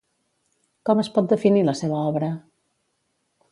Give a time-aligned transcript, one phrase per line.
[0.89, 2.33] Com es pot definir la seva obra?